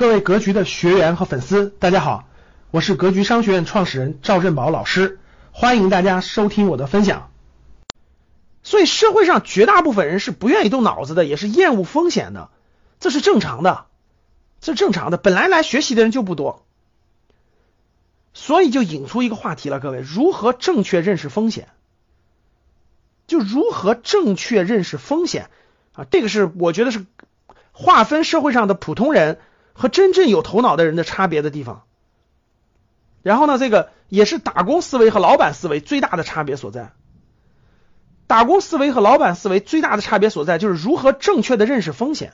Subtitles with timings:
[0.00, 2.26] 各位格局的学员和粉丝，大家好，
[2.70, 5.18] 我是格局商学院创始人赵振宝老师，
[5.52, 7.30] 欢迎大家收听我的分享。
[8.62, 12.48] 所以社会上绝大部分人是不愿意动脑子的，也是厌恶风险的，
[12.98, 13.88] 这是正常的，
[14.62, 15.18] 这是正常的。
[15.18, 16.64] 本来来学习的人就不多，
[18.32, 21.68] 所以就引出一个话题了，各位，如何正确认识风险？
[23.26, 25.50] 就如何正确认识风险
[25.92, 26.06] 啊？
[26.10, 27.04] 这个是我觉得是
[27.72, 29.38] 划分社会上的普通人。
[29.72, 31.82] 和真正有头脑的人的差别的地方，
[33.22, 36.92] 然后呢，这个也是打工思维和老板思维最大的差别所在。
[38.26, 42.32] 打工思维和老板思维最大的差别所在就是如何正确的认识风险，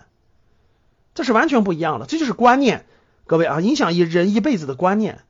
[1.14, 2.84] 这是完全不一样的，这就是观念，
[3.26, 5.20] 各位啊，影响一人一辈子的观念。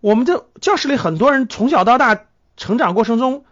[0.00, 2.24] 我们的教室里很多人从小到大
[2.56, 3.44] 成长过程中。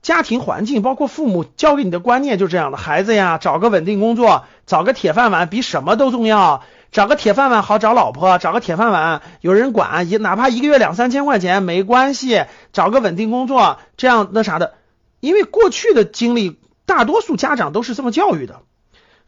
[0.00, 6.62] 家庭环境包括父母教给你的观念就是这样的，孩子呀，找个稳定工作，找个铁饭碗比什么都重要。
[6.90, 12.44] 找个铁饭碗好找老婆，找个铁饭碗有人管，一哪怕一个月两三千块钱没关系。
[12.72, 14.74] 找个稳定工作，这样那啥的，
[15.20, 18.60] 因为过去的经历，大多数家长都是这么教育的，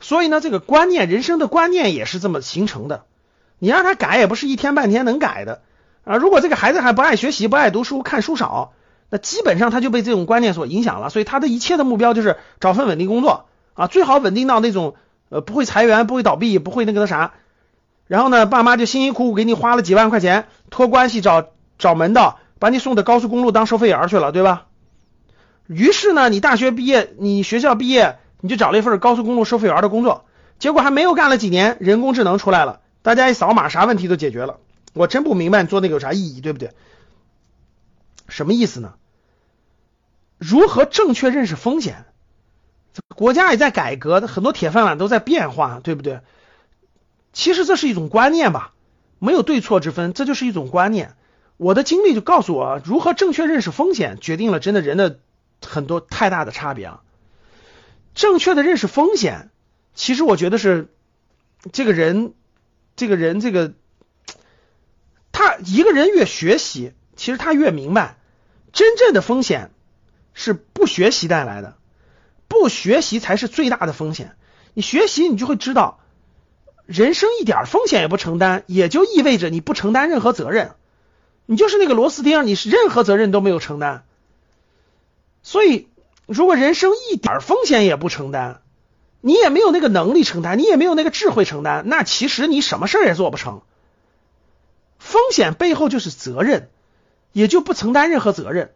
[0.00, 3.04] 所以呢，这个观念，人生的观念也是这么形成的。
[3.58, 5.60] 你让他改也不是一天半天能改的
[6.04, 6.16] 啊。
[6.16, 8.72] 如果这个孩子还不爱学习，不爱读书，看书少。
[9.10, 14.94] 那基本上他就被这种观念所影响了，所以他的一切的目标就是找份稳定工作啊，最好稳定到那种
[15.28, 17.34] 呃不会裁员、不会倒闭、不会那个那啥。
[18.10, 24.66] 然后呢，爸妈就辛辛苦苦给你花了几万块钱，托关系找找门道，把你送到高速公路当收费员去了，对吧？
[25.68, 30.24] 于是呢，你大学毕业，你学校毕业，你就找了一份高速公路收费员的工作，
[30.58, 34.58] 结果还没有干了几年，人工智能出来了，大家一扫码，啥问题都解决了。
[34.92, 36.72] 我真不明白你做那个有啥意义，对不对？
[38.28, 38.94] 什么意思呢？
[40.36, 42.06] 如何正确认识风险？
[43.14, 46.18] 国家也在改革，很多铁饭碗都在变化，对不对？
[47.32, 48.72] 其实这是一种观念吧，
[49.18, 51.14] 没有对错之分，这就是一种观念。
[51.56, 55.20] 我的经历就告诉我，如何正确认识风险，决定了真的人的
[55.64, 57.02] 很多太大的差别啊。
[58.14, 59.50] 正确的认识风险，
[59.94, 60.88] 其实我觉得是
[61.72, 62.34] 这个人，
[62.96, 63.74] 这个人，这个
[65.32, 68.18] 他一个人越学习，其实他越明白，
[68.72, 69.70] 真正的风险。
[70.32, 71.76] 是不学习带来的，
[72.46, 74.36] 不学习才是最大的风险。
[74.74, 75.99] 你学习，你就会知道，
[76.90, 80.72] 人生一点风险也不承担，也就意味着你不承担任何责任。
[81.46, 84.02] 你就是那个螺丝钉，你是任何责任都没有承担。
[85.44, 85.86] 所以，
[86.26, 88.62] 如果人生一点风险也不承担，
[89.20, 93.62] 你也没有那个能力承担，你也没有那个智慧承担，那其实你什么事儿也做不成。
[94.98, 96.70] 风险背后就是责任，
[97.30, 98.72] 也就不承担任何责任。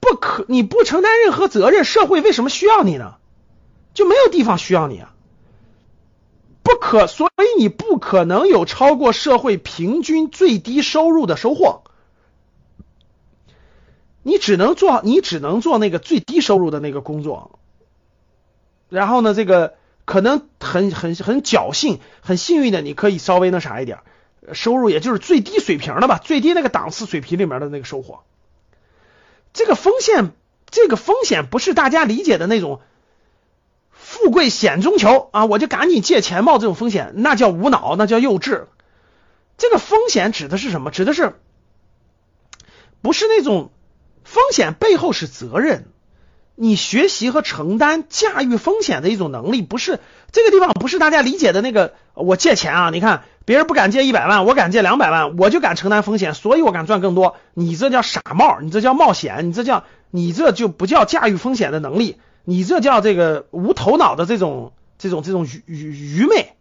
[0.00, 3.14] 不可，你不承担任何责任，社会为什么需要你呢？
[3.94, 5.13] 就没有地方需要你啊！
[6.84, 11.82] 可，所以你不可能有超过社会平均最低收入的收获。
[14.22, 17.58] 你只能做，你只能做那个最低收入的那个工作。
[18.90, 24.00] 然后呢，这个可能很很很侥幸，很幸运的，你可以稍微那啥一点，
[24.52, 28.20] 收入也就是最低水平的吧，最低那个档次水平里面的那个收获。
[29.54, 30.32] 这个风险，
[30.70, 32.82] 这个风险不是大家理解的那种
[34.24, 35.44] 富贵险中求啊！
[35.44, 38.64] 我就赶紧借钱冒这种风险，那叫无脑，那叫幼稚。
[39.58, 40.90] 这个风险指的是什么？
[40.90, 41.34] 指的是
[43.02, 43.70] 不是那种
[44.24, 45.88] 风险背后是责任？
[46.54, 50.00] 你学习和承担驾驭风险的一种能力，不是
[50.32, 51.92] 这个地方不是大家理解的那个。
[52.14, 53.24] 我借钱啊，你看。
[53.46, 57.36] 别人不敢借一百万，我敢借两百万，我就敢承担风险，所以我敢赚更多。
[57.52, 66.52] 你这叫傻帽，你这叫冒险，你这叫你这就不叫驾驭风险的能力，你这叫这个无头脑的这种这种这种愚愚愚昧。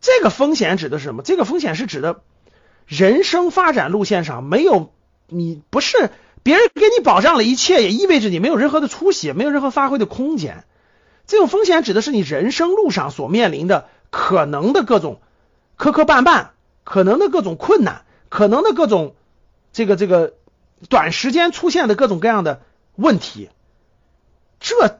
[0.00, 1.22] 这个风险指的是什么？
[1.22, 2.22] 这个风险是指的
[2.86, 4.92] 人生发展路线上没有
[5.26, 6.10] 你不是
[6.42, 10.64] 别人给你保障了一切，也意味着你没有任何的出息，没有任何发挥的空间。
[11.26, 15.20] 这种风险指的是你人生路上所面临的可能的各种。
[15.76, 16.48] 磕磕绊绊，
[16.84, 19.14] 可能的各种困难，可能的各种
[19.72, 20.34] 这个这个
[20.90, 22.60] 短时间出现的各种各样的
[22.96, 23.48] 问题，
[24.60, 24.99] 这